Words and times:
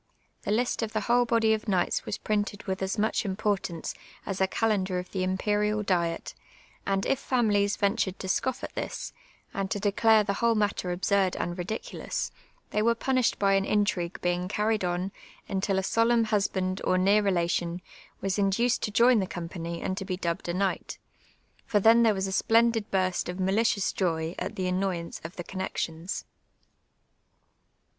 The 0.41 0.51
list 0.51 0.81
of 0.81 0.93
the 0.93 1.01
whole 1.01 1.25
body 1.25 1.53
of 1.53 1.65
kni;^hts 1.65 2.05
was 2.07 2.17
printed 2.17 2.63
with 2.63 2.81
as 2.81 2.97
much 2.97 3.23
importance 3.23 3.93
as 4.25 4.41
a 4.41 4.47
calendar 4.47 4.97
of 4.97 5.11
the 5.11 5.21
Imperiid 5.21 5.85
diet, 5.85 6.33
and 6.87 7.05
if 7.05 7.19
families 7.19 7.77
ventmvd 7.77 8.17
to 8.17 8.27
scoff 8.27 8.63
at 8.63 8.73
this, 8.73 9.13
and 9.53 9.69
to 9.69 9.79
declare 9.79 10.23
the 10.23 10.33
whole 10.41 10.55
matter 10.55 10.91
absurd 10.91 11.35
and 11.35 11.55
ridicidous, 11.55 12.31
they 12.71 12.81
were 12.81 12.95
punished 12.95 13.37
by 13.37 13.53
an 13.53 13.63
intrip^ue 13.63 14.13
beinp 14.13 14.49
carried 14.49 14.83
on 14.83 15.11
until 15.47 15.77
a 15.77 15.83
solemn 15.83 16.23
husband 16.23 16.81
or 16.83 16.97
neiu* 16.97 17.23
relation 17.23 17.79
was 18.21 18.39
induced 18.39 18.81
to 18.81 18.89
join 18.89 19.19
the 19.19 19.27
company 19.27 19.83
and 19.83 19.97
to 19.97 20.03
be 20.03 20.17
dubbed 20.17 20.49
a 20.49 20.53
knij^^ht; 20.55 20.97
for 21.67 21.79
then 21.79 22.01
tlierc 22.03 22.15
was 22.15 22.25
a 22.25 22.31
splendid 22.31 22.89
burst 22.89 23.29
of 23.29 23.39
malicious 23.39 23.93
joy 23.93 24.33
at 24.39 24.55
the 24.55 24.63
amioyaiicc 24.65 25.23
of 25.23 25.35
the 25.35 25.43
connexions. 25.43 26.25